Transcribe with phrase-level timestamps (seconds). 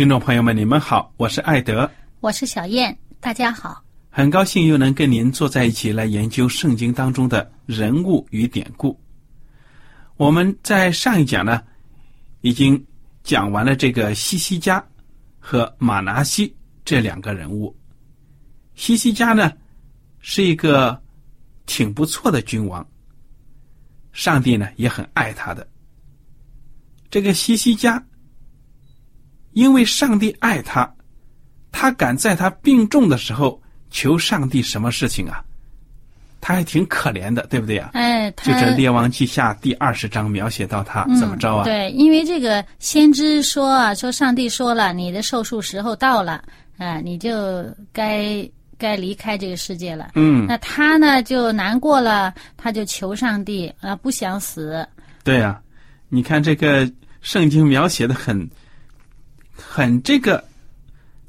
[0.00, 3.84] 听众朋友们，你们好，我是艾德，我是小燕，大家好。
[4.08, 8.98] 很高兴又能跟您坐在一起来研究圣经当中的人物与典故。
[10.16, 11.62] 我们在上一讲呢，
[12.40, 12.82] 已经
[13.22, 14.82] 讲完了这个西西家
[15.38, 17.76] 和马拿西这两个人物。
[18.76, 19.52] 西西家呢
[20.20, 20.98] 是一个
[21.66, 22.88] 挺不错的君王，
[24.14, 25.68] 上帝呢也很爱他的。
[27.10, 28.02] 这个西西家。
[29.52, 30.88] 因为上帝爱他，
[31.72, 35.42] 他敢在他病重的时候求上帝什么事情啊？
[36.40, 37.90] 他还挺可怜的，对不对啊？
[37.92, 41.64] 哎，就这《列王记下》第二十章描写到他怎么着啊？
[41.64, 46.42] 对，因为这个先知说啊，说上帝说了，你的寿数时候到了，
[46.78, 50.12] 啊，你就该该离开这个世界了。
[50.14, 54.86] 嗯，那他呢就难过了，他就求上帝啊，不想死。
[55.22, 55.60] 对呀，
[56.08, 56.90] 你看这个
[57.20, 58.48] 圣经描写的很。
[59.68, 60.42] 很这个，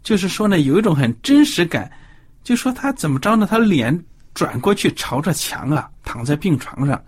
[0.03, 1.91] 就是说呢，有一种很真实感。
[2.43, 3.45] 就说他怎么着呢？
[3.45, 4.03] 他脸
[4.33, 6.99] 转过去朝着墙啊，躺在病床上，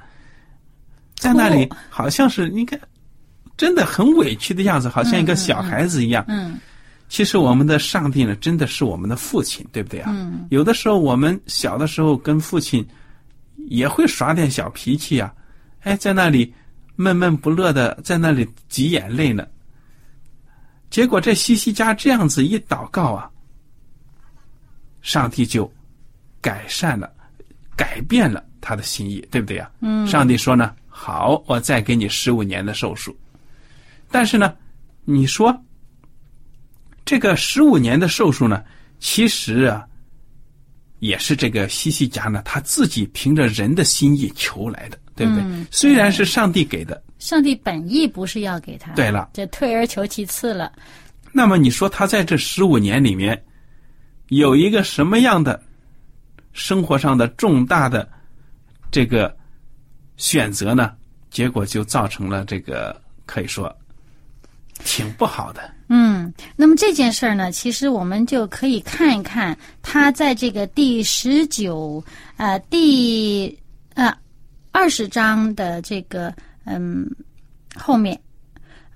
[1.16, 2.80] 在那里好像是你看，
[3.58, 6.24] 真的很委屈的样子，好像一个小孩子一样。
[6.28, 6.60] 嗯，
[7.10, 10.12] 其实我们的上帝呢，真的是我们的父亲，对不对啊？
[10.14, 12.88] 嗯，有的时候我们小的时候跟父亲
[13.70, 15.34] 也会耍点小脾气啊，
[15.82, 16.54] 哎，在那里
[16.96, 19.48] 闷闷不乐的，在那里挤眼泪呢。
[20.94, 23.28] 结果这西西家这样子一祷告啊，
[25.02, 25.70] 上帝就
[26.40, 27.12] 改善了、
[27.76, 29.72] 改变了他的心意，对不对呀？
[29.82, 30.06] 嗯。
[30.06, 33.18] 上帝说呢：“好，我再给你十五年的寿数。”
[34.12, 34.56] 但是呢，
[35.04, 35.60] 你说
[37.04, 38.64] 这个十五年的寿数呢，
[39.00, 39.84] 其实啊，
[41.00, 45.44] 也是这个西西家呢他自己凭着人的心意求来的，对不对？
[45.72, 47.02] 虽然是上帝给的。
[47.24, 50.70] 上帝本意不是要给他，对了，这退而求其次了。
[51.32, 53.42] 那么你说他在这十五年里面，
[54.28, 55.64] 有一个什么样的
[56.52, 58.06] 生活上的重大的
[58.92, 59.34] 这个
[60.18, 60.92] 选择呢？
[61.30, 63.74] 结果就造成了这个可以说
[64.84, 65.74] 挺不好的。
[65.88, 72.04] 嗯，那么这件事儿呢，其实我们就可以看一看他在这个第十九
[72.36, 73.58] 呃第
[73.94, 74.14] 呃
[74.74, 76.36] 二十章的这个。
[76.66, 77.10] 嗯，
[77.76, 78.20] 后面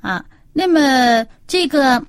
[0.02, 0.24] 啊，
[0.54, 2.02] 那么这个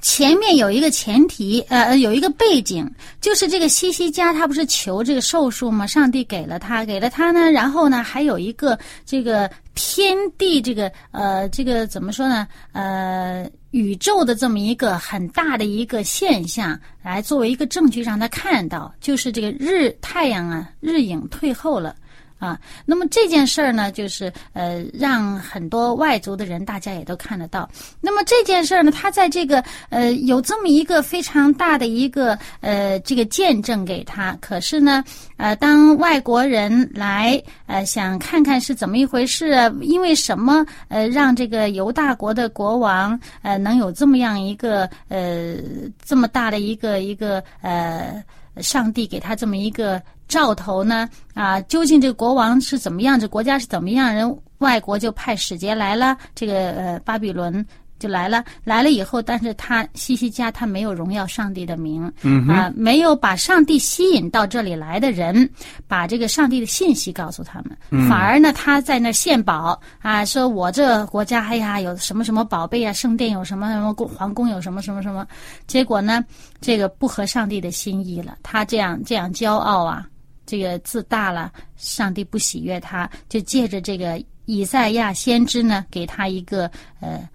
[0.00, 2.88] 前面有一个前提，呃，有一个背景，
[3.20, 5.86] 就是这个西西家他不是求这个寿数吗？
[5.86, 12.46] 上帝给了他，给了他呢，然后呢，还有一个这个天地这个呃，这个怎么说呢？
[12.72, 21.96] 呃，宇宙的这么一个很大的一个现象，来作为一个证据让他看到，就是这个日太阳啊，日影退后了。
[22.38, 27.68] 啊，那么这件事儿呢，就是呃，让很多外族的人大家也都看得到。
[28.00, 34.36] 那么这件事儿呢，他在这个呃有这么一个非常大的一个呃这个见证给他。
[34.40, 35.02] 可是呢，
[35.36, 45.56] 呃，当外国人来呃想看看是怎么一回事，因为什么呃让这个犹大国的国王呃能有这么样一个呃
[46.04, 48.22] 这么大的一个一个呃。
[48.62, 51.08] 上帝给他这么一个兆头呢？
[51.34, 53.18] 啊，究竟这个国王是怎么样？
[53.18, 54.14] 这国家是怎么样？
[54.14, 57.64] 人外国就派使节来了，这个呃巴比伦
[57.98, 58.44] 就来了。
[58.64, 62.04] 来了以后，但是他西西家他没有荣耀上帝的名，
[62.48, 65.48] 啊，没有把上帝吸引到这里来的人，
[65.86, 75.26] 把这个上帝的信息告诉他们，反而呢他在那献宝啊，说我这国家哎呀有什么什么宝贝啊，圣殿有什么什么宫皇宫有什么什么什么，
[75.66, 76.24] 结果呢
[76.60, 80.06] 这个不合上帝的心意了，他这样这样骄傲啊。
[80.50, 87.28] 这个自大了，上帝不喜悦他，就借着这个以赛亚先知呢，给他一个呃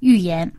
[0.00, 0.50] 预言，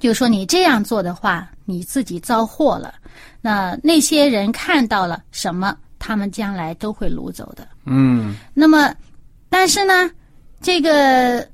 [0.00, 2.94] 就说你这样做的话，你自己遭祸了。
[3.40, 7.66] 那那些人看到了什么，他们将来都会掳走的。
[7.84, 8.34] 嗯。
[8.54, 8.94] 那么，
[9.48, 10.10] 但是呢，
[10.60, 11.46] 这个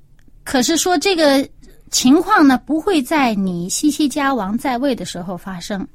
[0.45, 1.47] 可是说这个
[1.91, 5.87] 情况呢，不会在你西西家王在位的时候发生。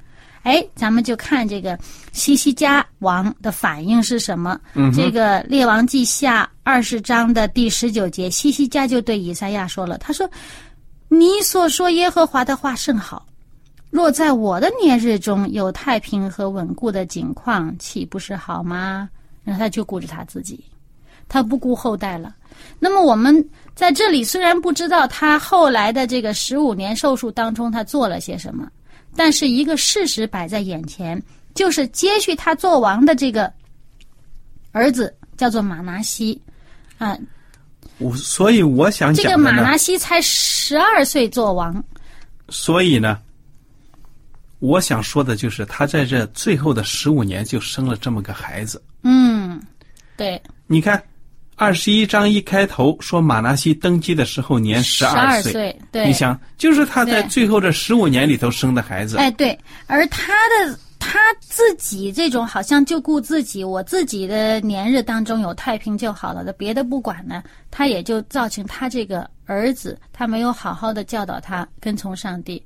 [0.41, 1.79] 哎，咱们就看这个
[2.11, 4.59] 西西家王的反应是什么？
[4.93, 10.29] 这个《列王记下》二十章的第十九节，西西家就对以赛亚说了：“他说，
[11.13, 13.23] 你所说耶和华的话甚好，
[13.91, 19.07] 若在我的年日中有太平和稳固的景况，岂不是好吗？”
[19.45, 20.63] 然后他就顾着他自己，
[21.29, 22.35] 他不顾后代了。
[22.79, 28.67] 那么我们在这里虽然不知道他后来的这个十五年寿数当中他做了些什么。
[29.15, 31.21] 但是一个事实摆在眼前，
[31.53, 33.53] 就是接续他做王的这个
[34.71, 36.41] 儿子叫做马拿西，
[36.97, 37.15] 啊，
[37.97, 41.83] 我所以我想讲这个马拿西才十二岁做王，
[42.49, 43.19] 所以呢，
[44.59, 48.81] 我想说的就是他在这最后的十五年就生了这么个孩子。
[49.03, 49.61] 嗯，
[50.17, 51.01] 对，你看。
[51.55, 59.17] 二十一章一开头说马纳西登基的时候年十二岁，对，你想就是他在最后这十五年里头生的孩子。
[59.17, 72.61] 哎，对，而他的他自己这种好像就顾自己，我自己的年日当中有太平就好了的，别的不管呢，他也就造成他这个儿子他没有好好的教导他跟从上帝。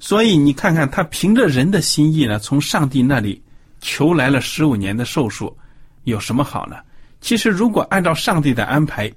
[0.00, 3.40] 所以你看看他凭着人的心意呢，从上帝那里
[3.80, 5.56] 求来了十五年的寿数，
[6.04, 6.76] 有什么好呢？
[7.20, 9.10] 其实，如果按照上帝的安排，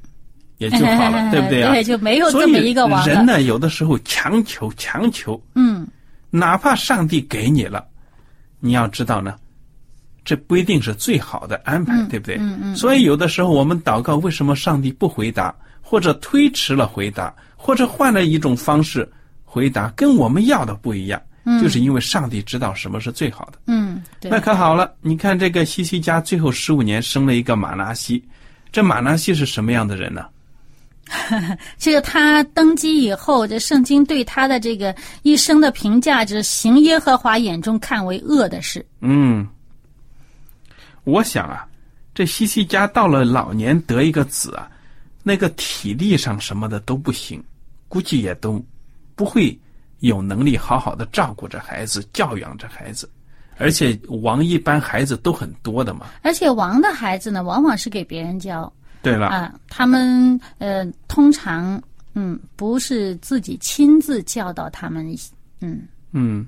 [0.58, 1.72] 也就好了， 对不对啊？
[1.72, 3.08] 对，就没有这么一个王。
[3.08, 5.88] 人呢，有的时候强求，强求，嗯，
[6.30, 7.86] 哪怕上帝给你了，
[8.62, 9.36] 你要知道呢，
[10.24, 12.38] 这不一定是最好的安排，对不对？
[12.40, 12.76] 嗯嗯。
[12.76, 19.12] 所以，有的时候我们祷告，为什么上帝不回答，或者推迟了回答，或者换了一种方式
[19.44, 21.22] 回答，跟我们要的不一样？
[21.60, 23.58] 就是因为上帝知道什么是最好的。
[23.66, 28.24] 嗯，那可好了，你看这个西西家最后十五年生了一个马拿西，
[28.72, 30.28] 这马拿西是什么样的人呢？
[31.78, 38.86] 这个他登基以后，这圣经对他的这个一生的评价，就是行耶和华眼中看为恶的事。
[39.02, 39.48] 嗯，
[41.04, 41.68] 我想啊，
[42.14, 44.70] 这西西家到了老年得一个子啊，
[45.24, 47.44] 那个体力上什么的都不行，
[47.88, 48.64] 估计也都
[49.16, 49.58] 不会。
[50.00, 53.08] 有能力好好的照顾着孩子，教养着孩子，
[53.60, 56.08] 而且王一般孩子都很多的嘛。
[56.24, 58.74] 而且王的孩子呢，往往是给别人教。
[59.02, 61.82] 对了啊，他们呃，通常
[62.14, 65.16] 嗯，不是自己亲自教导他们。
[65.62, 66.46] 嗯嗯，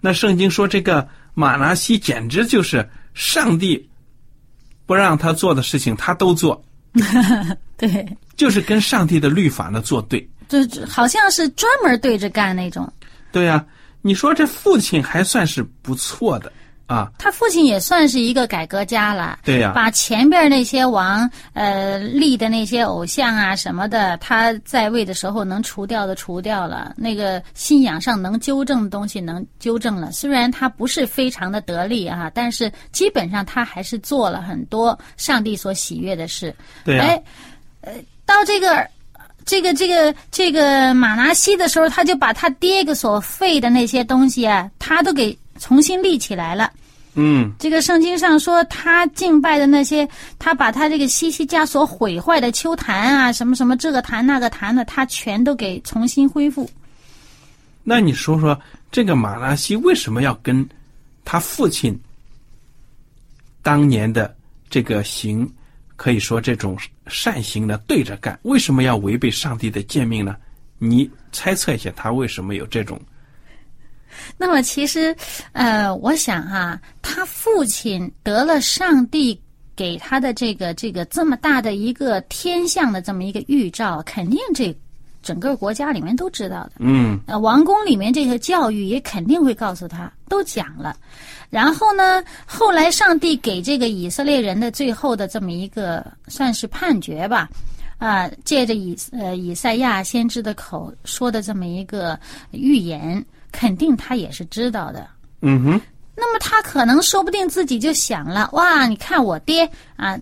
[0.00, 3.88] 那圣经说这个马拿西简直就是上帝
[4.86, 6.62] 不让他做的事情，他都做。
[7.76, 10.28] 对，就是跟上帝的律法呢作对。
[10.48, 12.92] 就好像是专门对着干那种，
[13.30, 13.64] 对呀，
[14.02, 16.52] 你说这父亲还算是不错的
[16.90, 17.10] 啊。
[17.18, 30.10] 他父亲也算是一个改革家了，对呀，把前边那些王呃立的那些偶像啊什么的，他在位的时候能除掉的除掉了，那个信仰上能纠正的东西能纠正了。
[30.12, 36.54] 虽然他不是非常的得力啊，但是基本上他还是做了很多上帝所喜悦的事。
[36.84, 37.22] 对呀，哎，
[37.82, 37.92] 呃，
[38.26, 38.86] 到这个。
[39.46, 46.70] 这个这个这个马拿西的时候，他就把他爹个所废的那些东西啊，他都给重新立起来了。
[47.14, 56.70] 嗯，这个圣经上说，他敬拜的那些，他把他这个西西家所毁坏的秋坛啊，什么什么这个坛那个坛的，他全都给重新恢复。
[57.82, 58.58] 那你说说，
[58.92, 60.66] 这个马拉西为什么要跟
[61.24, 61.98] 他父亲
[63.60, 64.34] 当年的
[64.68, 65.50] 这个行
[65.96, 70.36] 可以说这种善行呢对着干，为什么要违背上帝的诫命呢？
[70.78, 73.00] 你猜测一下，他为什么有这种？
[74.36, 75.14] 那么其实，
[75.52, 79.40] 呃，我想哈、他父亲得了上帝
[79.74, 84.76] 给他的这个这个这么大的一个天象的这么一个预兆，肯定这
[85.22, 86.72] 整个国家里面都知道的。
[86.78, 90.96] 嗯呃，王宫里面这个教育也肯定会告诉他，都讲了。
[91.50, 97.48] 然后呢，后来上帝给这个以色列人的最后的这么一个算是判决吧，
[97.98, 102.18] 啊、借着以呃以赛亚先知的口说的这么一个
[102.52, 105.06] 预言，肯定他也是知道的。
[105.42, 105.80] 嗯哼，
[106.16, 110.18] 那么他可能说不定自己就想了，哇，你看我爹啊，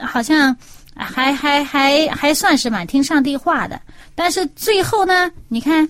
[0.00, 0.56] 好像
[0.94, 3.80] 还还还还算是蛮听上帝话的，
[4.14, 5.88] 但是最后呢，你看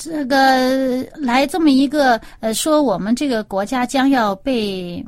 [0.00, 5.04] 这个来这么一个呃，说我们这个国家将要被。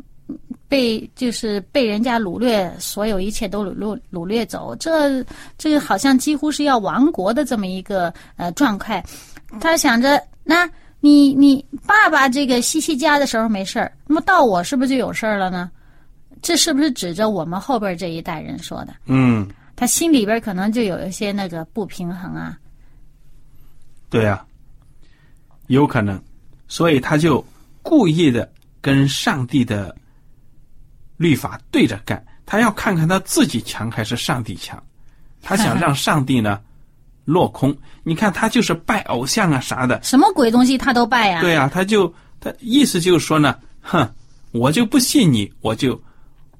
[0.70, 5.24] 被就是被人家掳掠，所有一切都掳掠掳掠走，这
[5.56, 9.02] 这个好像几乎是要亡国的这么一个呃状态。
[9.62, 10.68] 他想着，那
[11.00, 15.70] 你你爸爸这个西西家的时候没事儿，那么到我是不是就有事儿了呢？
[16.42, 18.94] 这是不是指着我们后边这一代人说的？
[19.06, 22.58] 嗯，他心里边可能就有一些那个不平衡啊。
[24.08, 24.44] 对呀、
[25.66, 26.20] 有可能，
[26.66, 27.44] 所以他就
[27.82, 28.50] 故意的
[28.80, 29.94] 跟上帝的
[31.16, 34.82] 律法对着干，他要看看他自己强还是上帝强，
[35.42, 36.60] 他想让上帝呢
[37.28, 37.76] 落空。
[38.02, 44.08] 你看他就是拜偶像啊啥的，什么鬼东西他都拜呀、对啊，他就他意思就是说呢，哼，
[44.52, 46.00] 我就不信你，我就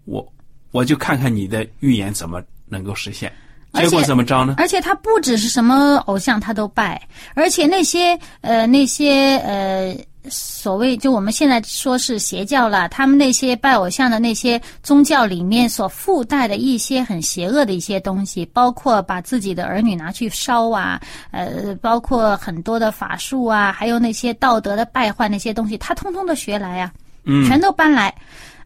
[0.05, 0.33] 我
[0.71, 3.33] 我就看看你的预言怎么能够实现。
[3.73, 4.55] 结果怎么着呢？
[4.59, 7.01] 而且他不只是什么偶像他都拜，
[7.35, 9.97] 而且那些呃那些呃
[10.31, 26.93] 所谓就我们现在说是邪教了，他们那些拜偶像的那些宗教里面所附带的一些很邪恶的一些东西，包括把自己的儿女拿去烧啊，呃，包括很多的法术啊，还有那些道德的败坏那些东西，他通通都学来啊。
[27.31, 28.15] 嗯全都搬来。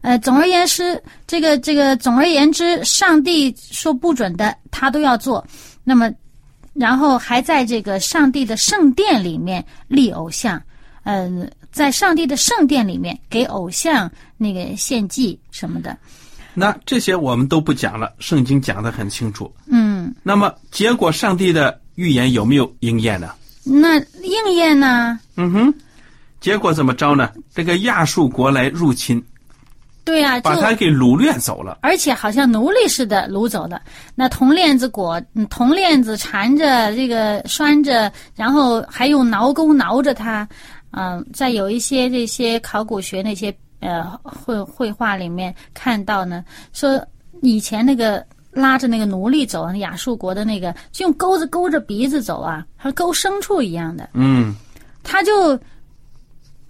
[0.01, 5.45] 呃，总而言之，这个这个，总而言之，上帝说不准的，他都要做。
[5.83, 6.09] 那么，
[6.73, 10.61] 然后还在这个上帝的圣殿里面立偶像，
[11.03, 15.97] 嗯、在上帝的圣殿里面给偶像那个献祭什么的。
[16.53, 19.51] 那这些我们都不讲了，圣经讲的很清楚。
[19.65, 23.33] 嗯，那么结果，上帝的预言有没有应验呢？
[23.63, 25.19] 那应验呢？
[25.35, 25.73] 嗯哼，
[26.39, 27.31] 结果怎么着呢？
[27.55, 29.23] 这个亚述国来入侵，
[30.03, 31.79] 对啊，把他给掳掠走了。
[31.81, 33.81] 而且好像奴隶似的掳走了。
[34.13, 40.47] 那铜链子裹，嗯铜链子缠着这个拴着，然后还用挠钩挠着它。
[40.93, 47.05] 嗯、在有一些这些考古学那些呃绘绘画里面看到呢，说
[47.41, 54.09] 以前那个拉着那个奴隶走，亚述国的那个就用钩子勾着鼻子走啊，和勾牲畜一样的。
[54.13, 54.55] 嗯，
[55.03, 55.59] 他就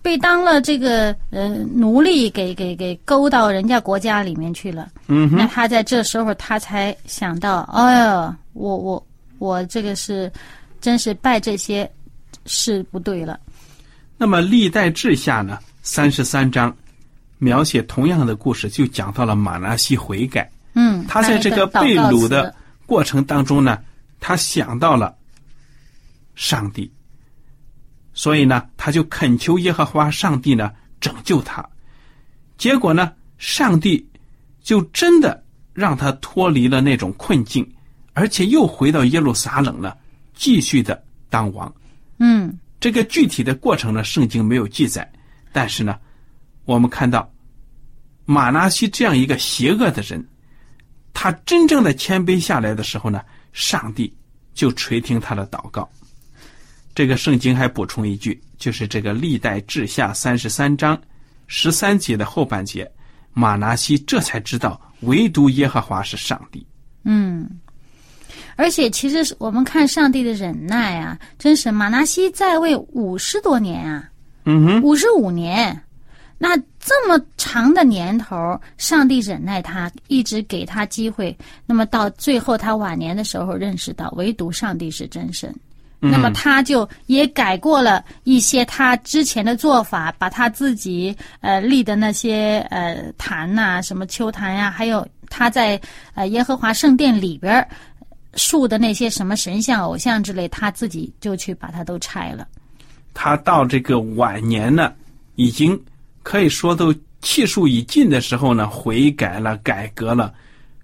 [0.01, 4.89] 被当了这个呃奴隶给给给勾到人家国家里面去了。
[5.07, 9.07] 嗯那他在这时候他才想到，哎呀，我我
[9.39, 10.31] 我这个是
[10.81, 11.89] 真是拜这些
[12.45, 13.39] 是不对了。
[14.23, 16.73] 那么历代志下呢，三十三章
[17.39, 20.49] 描写同样的故事，就讲到了马拿西悔改。
[20.75, 23.77] 嗯，他在这个被掳的过程当中呢，
[24.21, 25.13] 他想到了
[26.35, 26.89] 上帝，
[28.13, 31.61] 所以呢，他就恳求耶和华上帝呢拯救他。
[32.57, 34.09] 结果呢，上帝
[34.61, 37.69] 就真的让他脱离了那种困境，
[38.13, 39.97] 而且又回到耶路撒冷了，
[40.33, 41.69] 继续的当王。
[42.19, 45.09] 嗯这个具体的过程呢，圣经没有记载，
[45.53, 45.97] 但是呢，
[46.65, 47.31] 我们看到
[48.25, 50.21] 马拿西这样一个邪恶的人，
[51.13, 53.21] 他真正的谦卑下来的时候呢，
[53.53, 54.13] 上帝
[54.53, 55.89] 就垂听他的祷告。
[56.93, 61.01] 这个圣经还补充一句，就是这个历代志下三十三章
[61.47, 62.91] 十三节的后半节，
[63.31, 66.67] 马拿西这才知道，唯独耶和华是上帝。
[67.05, 67.49] 嗯。
[68.55, 74.09] 而且，其实是我们看上帝的忍耐啊，真是马拿西在位五十多年啊，
[74.45, 75.79] 嗯哼，五十五年，
[76.37, 81.35] 那这么长的年头，上帝忍耐他，一直给他机会。
[81.65, 85.53] 那么到最后，他晚年的时候认识到，唯独上帝是真神。
[86.05, 95.79] 那么他就也改过了一些他之前的做法，把他自己呃立的那些呃坛呐、什么秋坛呀、还有他在
[96.13, 97.65] 呃耶和华圣殿里边
[98.33, 102.47] 儿竖的那些什么神像、偶像之类，他自己就去把它都拆了。
[103.13, 104.91] 他到这个晚年呢，
[105.35, 105.79] 已经
[106.23, 110.33] 可以说都气数已尽的时候呢，悔改了，改革了，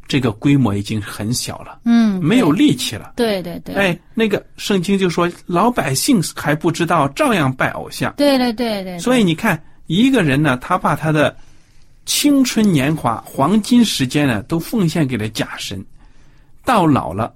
[0.08, 3.14] 这个规模已经很小了，嗯，没有力气了。
[3.16, 8.14] 对对对，哎，那个圣经就说老百姓还不知道，照样拜偶像。
[8.16, 11.36] 对对对对，所以你看，一个人呢，他把他的
[12.06, 15.84] 青春年华、黄金时间呢，都奉献给了假神，
[16.64, 17.34] 到老了，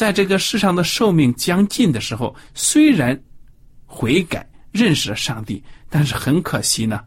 [0.00, 3.20] 在这个世上的寿命将近的时候，虽然
[3.84, 7.02] 悔改、认识了上帝，但是很可惜呢。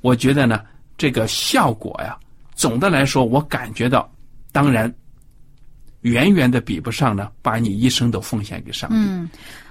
[0.00, 0.64] 我觉得呢，
[0.96, 2.16] 这个效果呀，
[2.54, 4.08] 总的来说，我感觉到，
[4.52, 4.94] 当然，
[6.02, 8.94] 远远的比不上呢，把你一生都奉献给上帝。
[8.96, 9.28] 嗯，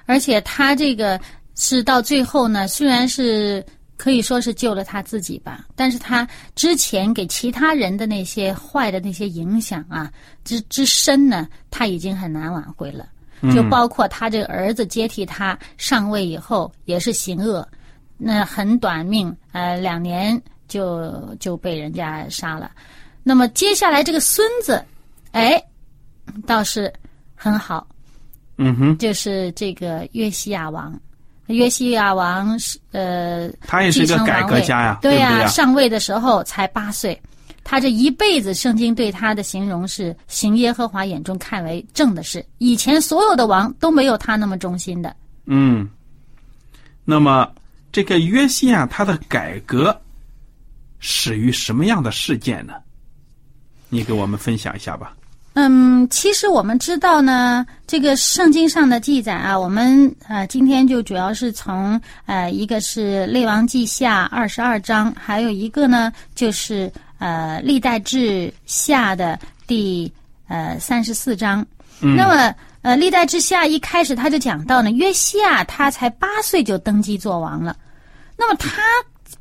[0.08, 1.18] 而且他这个
[1.56, 3.66] 是到最后呢，虽然是
[3.98, 10.12] 可以说是救了他自己吧，但是他之前给其他人的那些坏的那些影响啊，
[10.46, 13.08] 之之深呢，他已经很难挽回了。
[13.54, 17.68] 就包括他这个儿子接替他上位以后，也是行恶。
[18.18, 22.72] 那很短命，呃，两年就就被人家杀了。
[23.22, 24.84] 那么接下来这个孙子，
[25.34, 25.62] 哎，
[26.48, 26.92] 倒是
[27.36, 27.88] 很好，
[28.58, 31.00] 嗯哼，就是这个约西亚王。
[31.48, 37.20] 约西亚王是呃，他也是一个改革家呀，对呀、呀，上位的时候才八岁，
[37.64, 42.46] 他这一辈子，圣经对他的形容是行耶和华眼中看为正的事。
[42.58, 45.16] 以前所有的王都没有他那么忠心的。
[45.46, 45.90] 嗯，
[47.04, 47.52] 那么。
[47.90, 49.98] 这个约西亚他的改革
[51.00, 52.76] 始于什么样的事件呢？
[53.90, 55.17] 你给我们分享一下吧。
[55.60, 70.14] 嗯，其实我们知道呢，这个圣经上的记载啊，我们呃今天就主要是从呃一个是列王记下二十二章，还有一个呢就是呃历代志下的第
[70.48, 71.66] 呃三十四章。
[72.02, 77.76] 那么呃历代志下一开始他就讲到呢，约西亚他才八岁就登基做王了。
[78.38, 78.80] 那么他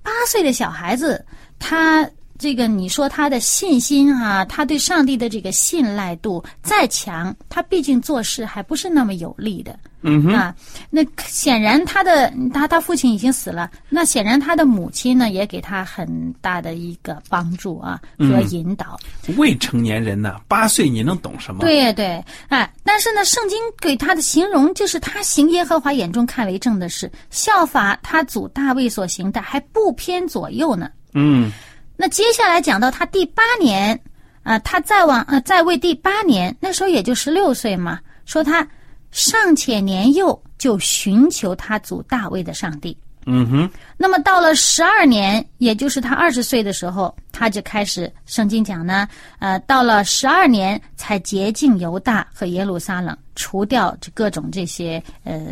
[0.02, 1.22] 八岁的小孩子，
[1.58, 9.78] 他这个你说他的信心啊，他对上帝的这个信赖度再强，他毕竟做事还不是那么有力的。
[10.02, 10.32] 嗯哼。
[10.34, 10.54] 啊，
[10.90, 18.98] 那显然他的他他父亲已经死了，那显然他的母亲呢也给他很大的一个帮助啊和引导。
[19.36, 21.60] 未成年人呢，八岁你能懂什么？
[21.60, 30.90] 对对，哎，但是呢，圣经给他的形容就是他行耶和华眼中看为正的事，效法他祖大卫所行的，还不偏左右呢。
[31.14, 31.50] 嗯。
[31.96, 33.98] 那接下来讲到他第八年，
[34.42, 38.66] 啊，他再往呃在位第八年，那时候也就十六岁嘛，说他
[39.10, 42.96] 尚且年幼，就寻求他祖大卫的上帝。
[43.24, 43.70] 嗯哼。
[43.96, 55.44] 那么到了十二年，也就是他二十岁的时候，他就开始圣经讲呢，呃，到了十二年才洁净犹大和耶路撒冷，除掉这各种这些呃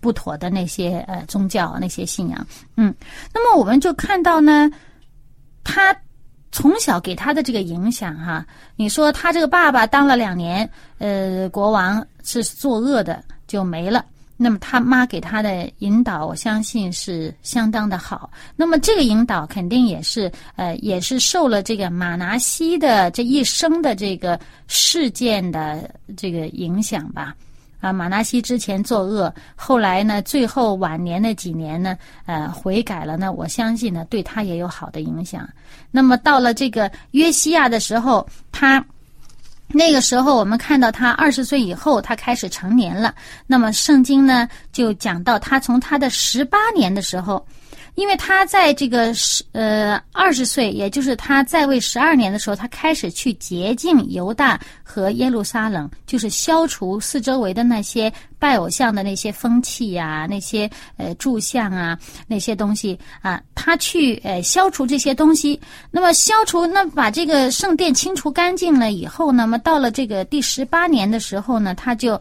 [0.00, 2.44] 不妥的那些呃宗教那些信仰。
[2.76, 2.92] 嗯，
[3.34, 4.70] 那么我们就看到呢。
[5.68, 5.94] 他
[6.50, 8.42] 从小给他的这个影响哈，
[8.74, 14.02] 你说他这个爸爸当了两年，呃，国王是作恶的就没了。
[14.38, 18.30] 那么他妈给他的引导，我相信是相当的好。
[18.56, 27.36] 那么这个引导肯定也是呃，也是受了这个马拿西的这一生的这个事件的这个影响吧。
[27.80, 33.32] 啊，马纳西之前作恶，后来呢，最后晚年那几年呢，呃，悔改了呢。
[33.32, 35.48] 我相信呢，对他也有好的影响。
[35.90, 38.84] 那么到了这个约西亚的时候，他
[39.68, 43.14] 那个时候我们看到他二十岁以后，他开始成年了。
[43.46, 47.46] 那么圣经呢，就讲到他从他的十八年的时候。
[47.98, 65.60] 因为他在这个十呃二十岁，也就是他在位十二年的时候，他开始去洁净犹大和耶路撒冷，就是消除四周围的那些拜偶像的那些风气呀，那些呃柱像啊那些东西啊，他去呃消除这些东西。
[65.90, 72.20] 那么消除，那把这个圣殿清除干净了以后，那么到了这个第十八年的时候呢，他就。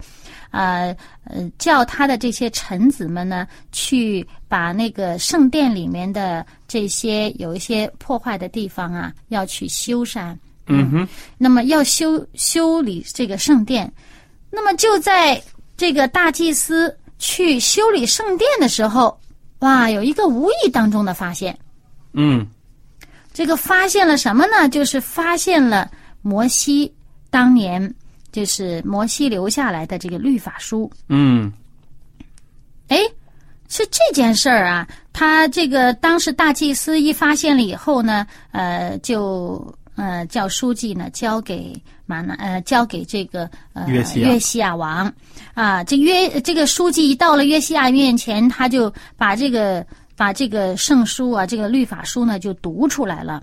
[0.57, 10.35] 呃呃，叫他的这些臣子们呢，去把那个圣殿里面的这些有一些破坏的地方啊，要去修缮。
[10.65, 11.07] 嗯哼。
[11.37, 13.91] 那么要修修理这个圣殿，
[14.49, 15.39] 那么就在
[15.77, 19.15] 这个大祭司去修理圣殿的时候，
[19.59, 21.55] 哇，有一个无意当中的发现。
[22.13, 22.47] 嗯。
[23.31, 24.67] 这个发现了什么呢？
[24.67, 25.91] 就是发现了
[26.23, 26.91] 摩西
[27.29, 27.93] 当年。
[28.37, 30.87] 就是摩西留下来的这个律法书。
[31.09, 31.51] 嗯，
[32.87, 32.99] 哎，
[33.67, 34.87] 是这件事儿啊。
[35.11, 45.11] 他这个当时大祭司一发现了以后呢，呃，就呃叫书记呢交给马纳呃交给这个呃约西亚王
[45.55, 45.83] 啊。
[45.83, 49.83] 这约这个书记一到了约西亚面前，他就把这个
[50.15, 53.41] 把这个圣书啊，这个律法书呢就读出来了。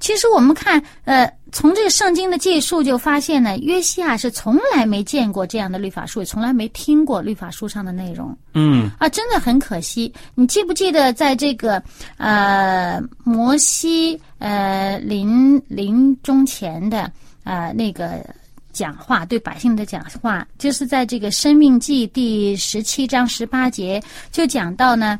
[0.00, 8.36] 其实我们看，呃，从这个圣经的记述就发现呢，约西亚是从来没见过这样的律法书，也从来没听过律法书上的内容。
[8.54, 10.12] 嗯啊，真的很可惜。
[10.34, 11.82] 你记不记得，在这个
[12.16, 17.10] 呃摩西呃临临终前的
[17.42, 18.24] 呃那个
[18.72, 25.18] 讲话，对百姓的讲话，就是在这个《生命记》第十七章十八节就讲到呢，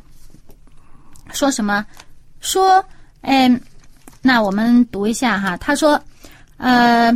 [1.33, 1.85] 说什么？
[2.39, 2.83] 说，
[3.21, 3.59] 嗯，
[4.21, 6.01] 那我们读一下哈，他说，
[6.57, 7.11] 呃，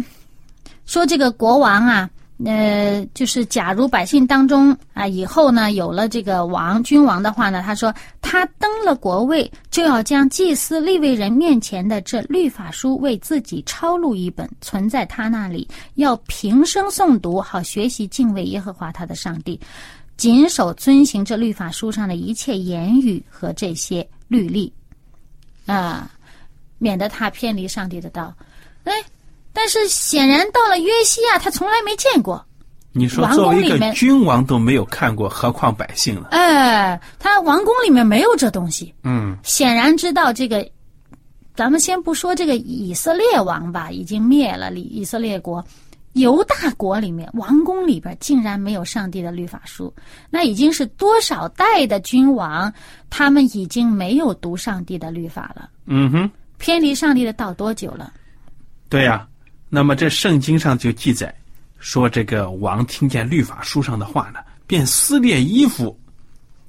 [0.85, 2.09] 说这个国王啊。
[2.45, 19.57] 呃，就是假如百姓当中啊，以后呢有了这个王君王的话呢，他说他登了国位，就要将祭司立位人面前的这律法书为自己抄录一本，存在他那里，要平生诵读，好学习敬畏耶和华他的上帝，
[20.17, 24.73] 谨守遵行这律法书上的一切言语和这些律例，
[25.65, 26.11] 啊，
[26.83, 28.33] 免得他偏离上帝的道。
[28.83, 28.93] 哎。
[29.55, 32.43] 但是显然到了约西亚，他从来没见过。
[32.91, 36.29] 你说作为一个君王都没有看过，何况百姓了？
[36.31, 38.91] 哎，他王宫里面没有这东西。
[39.03, 40.67] 嗯，显然知道这个。
[41.55, 45.63] 咱们先不说这个以色列王吧，已经灭了以以色列国，
[46.13, 49.93] 犹大国里面王宫里边竟然没有上帝的律法书，
[50.31, 52.73] 那已经是多少代的君王，
[53.11, 55.69] 他们已经没有读上帝的律法了。
[55.85, 56.31] 嗯哼，
[56.63, 58.13] 偏离上帝的道多久了？
[58.87, 59.27] 对呀。
[59.67, 61.33] 那么这圣经上就记载，
[61.77, 65.99] 说这个王听见律法书上的话呢，便撕裂衣服。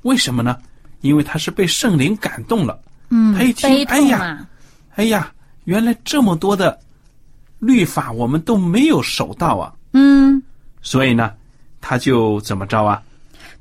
[0.02, 0.56] 为什么呢？
[1.02, 2.80] 因为他是被圣灵感动了。
[3.10, 4.48] 嗯，他一听，哎呀，
[4.96, 5.32] 哎呀，
[5.64, 6.76] 原来这么多的
[7.60, 9.72] 律法我们都没有守到啊。
[9.92, 10.42] 嗯，
[10.82, 11.32] 所以呢，
[11.80, 13.00] 他就怎么着啊？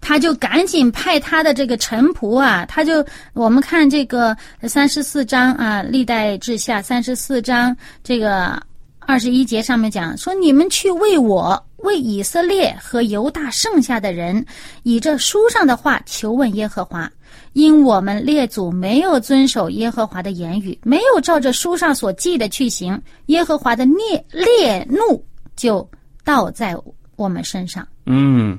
[0.03, 8.61] 他就赶紧派他的这个臣仆啊，他就我们看这个三十四章啊，历代志下三十四章这个。
[9.05, 14.45] 二十一节上面讲说：“你们去为我、为以色列和犹大剩下的人，
[14.83, 17.11] 以这书上的话求问耶和华，
[17.51, 25.21] 因我们列祖没有遵守耶和华的言语，没有照着书上所记的去行，耶和华的烈烈怒
[25.57, 25.85] 就
[26.23, 26.73] 倒在
[27.17, 28.57] 我们身上。”嗯，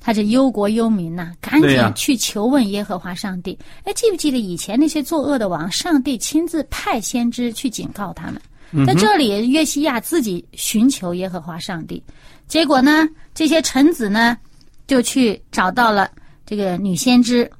[0.00, 3.56] 他这忧国忧民呐，赶紧去求问耶和华上帝。
[3.84, 8.40] 哎，记不记得以前那些作恶的王，上帝亲自派先知去警告他们？
[8.86, 12.02] 在这里，约西亚自己寻求耶和华上帝，
[12.46, 14.38] 结果呢，这些臣子呢，
[14.86, 16.10] 就去找到了
[16.46, 17.50] 这个女先知。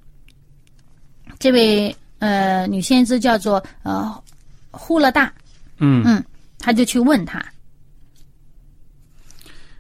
[1.39, 4.23] 这位呃女先知叫做呃
[4.71, 5.33] 呼勒大，
[5.79, 6.25] 嗯嗯，
[6.59, 7.45] 他就去问他。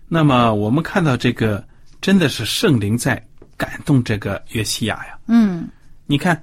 [0.09, 1.65] 那么我们看到这个
[2.01, 3.23] 真的是圣灵在
[3.57, 5.19] 感动这个约西亚呀。
[5.27, 5.69] 嗯，
[6.07, 6.43] 你看，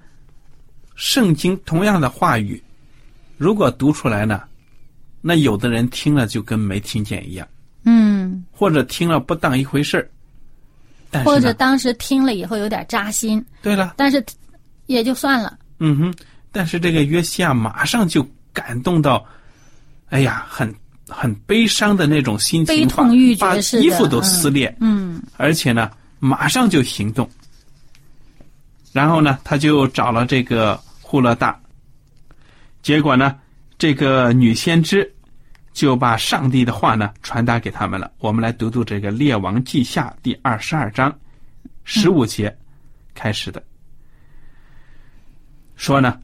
[0.95, 2.61] 圣经同样的话语，
[3.37, 4.43] 如果读出来呢？
[5.19, 7.47] 那有的人听了就跟没听见一样，
[7.83, 9.97] 嗯，或者听了不当一回事
[11.11, 14.23] 儿，或者当时听了以后有点扎心，对了，但是
[14.85, 15.57] 也就算了。
[15.79, 16.15] 嗯哼，
[16.51, 19.25] 但是这个约西亚马上就感动到，
[20.09, 20.73] 哎呀，很
[21.07, 27.29] 很悲伤的那种心情，悲痛欲绝似的，把衣服都撕裂，嗯，而且呢，马上就行动，
[28.93, 31.59] 然后呢，他就找了这个户勒大，
[32.81, 33.35] 结果呢，
[33.77, 35.13] 这个女先知。
[35.73, 38.11] 就把上帝的话呢传达给他们了。
[38.17, 41.15] 我们来读读这个《列王记下》第二十二章
[41.83, 42.57] 十五节
[43.13, 43.61] 开始的，
[45.75, 46.19] 说呢：“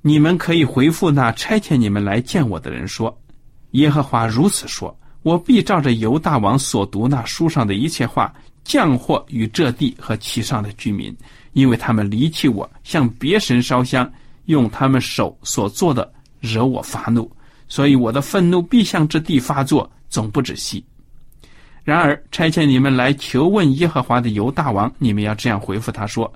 [0.00, 3.14] 你们可以回复那差遣你们来见我的人说，
[3.74, 8.32] 耶和华如此说：我必照着犹大王所读那书上的一切话，
[8.64, 11.16] 降祸与这地和其上的居民，
[11.52, 14.10] 因为他们离弃我，向别神烧香，
[14.46, 17.30] 用他们手所做的惹我发怒。”
[17.66, 20.84] 所以我的愤怒必向这地发作，总不止息。
[21.82, 26.32] 然而差遣你们来求问耶和华的犹大王，你们要这样回复他说：“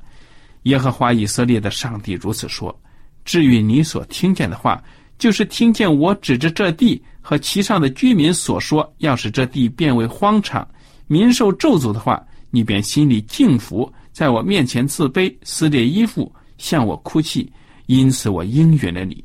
[0.64, 2.76] 耶和华以色列的上帝如此说：
[3.24, 4.82] 至于你所听见的话，
[5.18, 10.66] 就是听见我指着这地和其上的居民所说，要使这地变为荒场，
[11.08, 17.52] 民受咒诅的话，你便心里敬服，在我面前自卑，撕裂衣服，向我哭泣。
[17.84, 19.22] 因此我应允了你。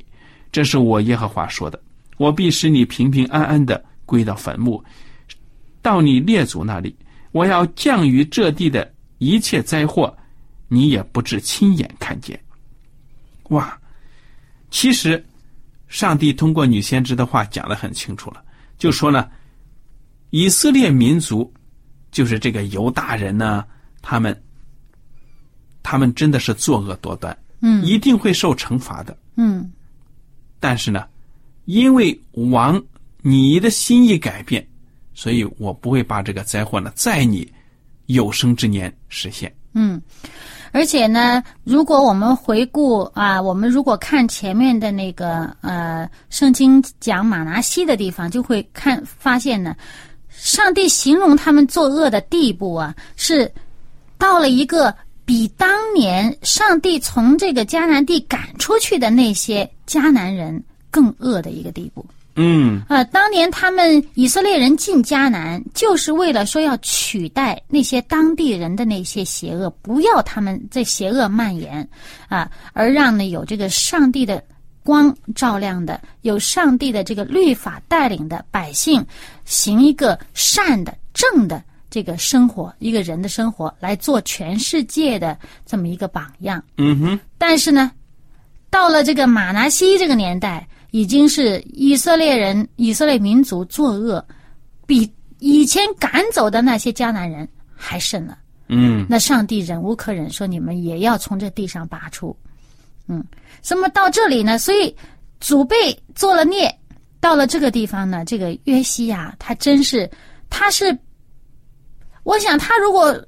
[0.52, 1.82] 这是我耶和华说的。”
[2.18, 4.84] 我必使你平平安安的归到坟墓，
[5.80, 6.94] 到你列祖那里。
[7.32, 10.14] 我要降于这地的一切灾祸，
[10.68, 12.38] 你也不至亲眼看见。
[13.44, 13.74] 哇！
[14.70, 15.24] 其实，
[15.94, 18.42] 上帝通过女先知的话讲的很清楚了，
[18.76, 19.30] 就说呢，
[20.30, 21.54] 以色列民族
[22.10, 23.64] 就是这个犹大人呢，
[24.02, 24.42] 他们，
[25.84, 29.72] 他们真的是作恶多端，嗯，一定会受惩罚的，嗯，
[30.58, 31.06] 但是呢。
[31.66, 32.82] 因为王
[33.22, 34.66] 你的心意改变，
[35.14, 37.50] 所以我不会把这个灾祸呢在你
[38.04, 39.50] 有生之年实现。
[39.74, 40.00] 嗯，
[40.70, 49.74] 而且呢，如果我们回顾啊，我们如果看前面的那个呃，圣经讲马拿西的地方，就会看发现呢，
[50.30, 53.50] 上帝形容他们作恶的地步啊，是
[54.16, 62.04] 到了一个比当年上帝从这个迦南地赶出去的那些迦南人更恶的一个地步。
[62.36, 71.88] 嗯呃，当年他们以色列人进迦南，就是为了说要取代那些当地人的那些邪恶，不要他们这邪恶蔓延，
[72.28, 74.42] 啊，而让呢有这个上帝的
[74.82, 79.04] 光照亮的，有上帝的这个律法带领的百姓，
[79.44, 86.62] 行一个善的正的这个生活，一个人的生活，来做全世界的这么一个榜样。
[86.78, 87.92] 嗯哼，但是呢，
[88.68, 94.24] 到了这个马拿西这个年代，已经是以色列人、以色列民族作恶，
[94.86, 98.38] 比以前赶走的那些迦南人还甚了。
[98.68, 102.34] 嗯那上帝忍无可忍，说你们也要从这地上拔出。
[103.08, 103.24] 嗯，
[103.68, 104.94] 那么到这里呢，所以
[105.40, 105.76] 祖辈
[106.14, 106.72] 做了孽，
[107.18, 110.08] 到了这个地方呢，这个约西亚他真是，
[110.48, 110.96] 他是，
[112.22, 113.20] 我想他如果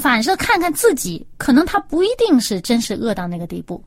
[0.00, 3.84] 反射看看自己，可能他不一定是真是恶到那个地步。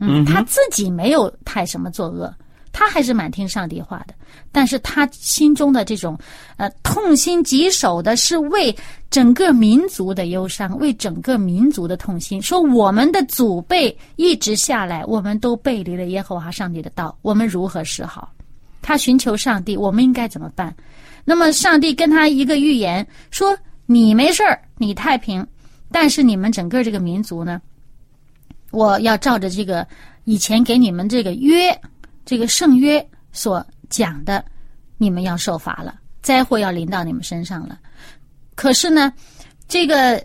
[0.00, 2.34] 嗯，他自己没有太什么作恶，
[2.78, 4.14] 他还是蛮听上帝话的。
[4.52, 6.16] 但是他心中的这种，
[6.58, 8.72] 呃，痛心疾首的是为
[9.10, 12.40] 整个民族的忧伤，为整个民族的痛心。
[12.40, 18.32] 说我们的祖辈一直下来，我们都背离了耶和华上帝的道，我们如何是好？
[18.80, 20.72] 他寻求上帝，我们应该怎么办？
[21.24, 25.44] 那么上帝跟他一个预言说：“你没事儿，你太平，
[25.90, 27.60] 但是你们整个这个民族呢？”
[28.70, 29.84] 我要照着这个
[30.24, 31.76] 以前给你们这个约，
[32.28, 34.44] 这个圣约所讲的，
[34.98, 37.78] 你们要受罚了，灾祸要临到你们身上了。
[38.54, 39.10] 可是呢，
[39.66, 40.22] 这个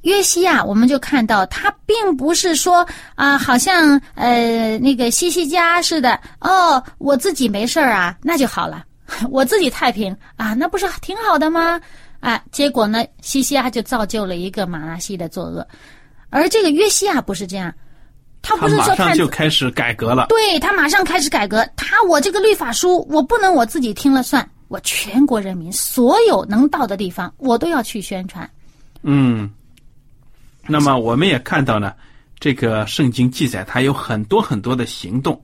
[0.00, 8.86] 约西亚，我们就看到他并不是说啊，好像呃那个西西家似的，哦，我自己没事儿啊，那就好了，
[9.28, 11.78] 我自己太平啊，那不是挺好的吗？
[12.20, 15.68] 啊，结果呢，西西亚就造就了一个马拉西的作恶。
[16.30, 17.70] 而这个约西亚不是这样，
[18.42, 20.26] 他不是马上说看就开始改革了。
[20.28, 28.48] 对他马上开始改革，他我这个律法书我不能我自己听了算，我全国人民所有能到的地方我都要去宣传。
[29.02, 29.48] 嗯，
[30.66, 31.94] 那么我们也看到呢，
[32.40, 35.40] 这个圣经记载他有很多很多的行动，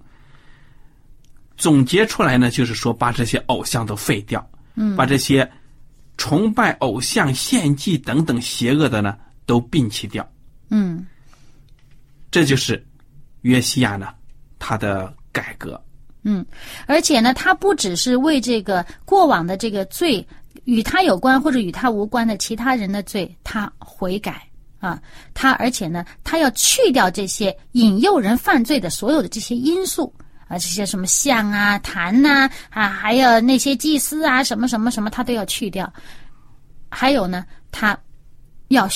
[1.57, 5.49] 总结出来呢，就是说把这些偶像都废掉，嗯，把这些
[6.17, 10.29] 崇拜偶像、献祭等等邪恶的呢都摒弃掉。
[10.71, 11.07] 嗯
[12.31, 12.85] 这就是
[13.43, 14.09] 约西亚呢
[14.59, 15.81] 他的改革。
[16.25, 16.45] 嗯，
[16.87, 20.27] 而且呢，他不只是为这个过往的这个罪
[20.65, 24.47] 与他有关或者与他无关的其他人的罪，他悔改
[24.81, 25.01] 啊，
[25.33, 30.13] 他而且呢，他要去掉这些引诱人犯罪的所有的这些因素
[30.49, 35.91] 啊，这些什么像啊、坛呐啊，还有那些祭司啊，什么什么什么，他都要去掉。
[36.91, 37.99] 还有呢，他
[38.69, 38.87] 要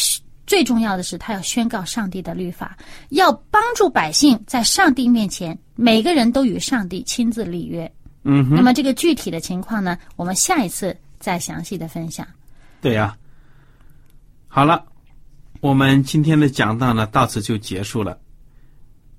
[0.52, 2.76] 最重要的是，他要宣告上帝的律法，
[3.08, 7.90] 要帮助百姓在上帝面前，每个人都与上帝亲自立约。
[8.24, 12.26] 嗯哼，那么这个具体的情况呢，我们下一次再详细的分享。
[12.82, 13.16] 对呀、
[14.46, 14.84] 好了，
[15.62, 18.18] 我们今天的讲道呢到此就结束了。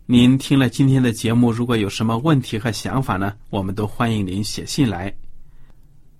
[0.05, 5.11] 您听了今天的节目，如果有什么问题和想法呢，我们都欢迎您写信来。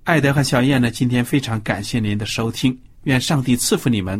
[0.05, 4.19] 艾德和小燕呢，今天非常感谢您的收听，愿上帝赐福你们。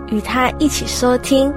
[0.11, 1.51] 与他一起收听。